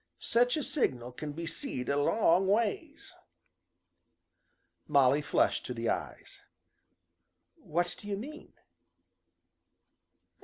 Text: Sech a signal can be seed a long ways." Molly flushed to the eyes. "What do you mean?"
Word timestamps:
Sech 0.17 0.55
a 0.57 0.63
signal 0.63 1.11
can 1.11 1.31
be 1.31 1.45
seed 1.45 1.87
a 1.87 1.95
long 1.95 2.47
ways." 2.47 3.13
Molly 4.87 5.21
flushed 5.21 5.63
to 5.67 5.75
the 5.75 5.89
eyes. 5.89 6.41
"What 7.57 7.93
do 7.99 8.07
you 8.07 8.17
mean?" 8.17 8.53